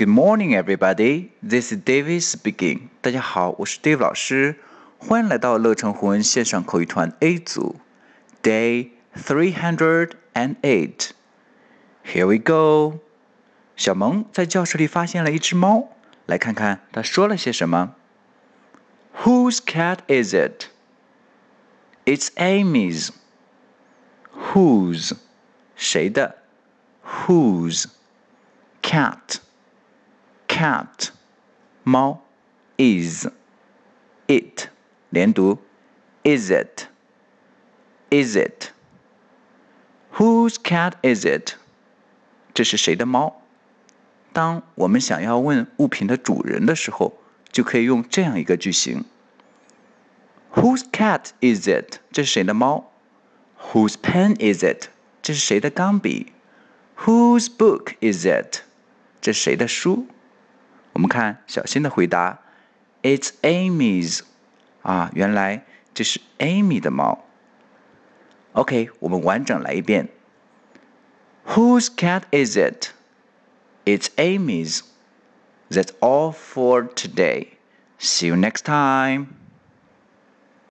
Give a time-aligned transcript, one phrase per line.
[0.00, 1.30] Good morning, everybody.
[1.42, 2.88] This is David speaking.
[3.00, 4.56] 大家好，我是 Dave 老师，
[4.98, 7.76] 欢迎来到乐成湖文线上口语团 A 组，
[8.42, 11.10] Day three hundred and eight.
[12.04, 13.00] Here we go.
[13.74, 15.88] 小萌在教室里发现了一只猫，
[16.26, 17.94] 来看看它说了些什么。
[19.22, 20.66] Whose cat is it?
[22.04, 23.10] It's Amy's.
[24.52, 25.12] Whose?
[25.74, 26.36] 谁的？
[27.26, 27.86] Whose?
[28.82, 29.38] Cat.
[30.60, 31.10] Cat.
[31.82, 32.22] 猫。
[32.78, 33.28] Is.
[34.26, 34.68] It.
[35.10, 35.58] 连读。
[36.24, 36.88] Is it?
[38.10, 38.70] Is it?
[40.14, 41.54] Whose cat is it?
[42.52, 43.42] 这是谁的猫？
[44.32, 47.18] 当我们想要问物品的主人的时候，
[47.50, 49.04] 就可以用这样一个句型：
[50.54, 52.00] Whose cat is it？
[52.10, 52.92] 这是谁的猫？
[53.72, 54.88] Whose pen is it？
[55.22, 56.32] 这是谁的钢笔？
[56.98, 58.62] Whose book is it？
[59.20, 60.06] 这是谁的书？
[61.10, 62.40] 我们看小新的回答：
[63.02, 64.20] It's Amy's。
[64.82, 67.24] 啊，原来这是 Amy 的猫。
[68.52, 70.08] OK，我们完整来一遍。
[71.48, 72.90] Whose cat is it?
[73.84, 74.80] It's Amy's.
[75.70, 77.48] That's all for today.
[77.98, 79.26] See you next time.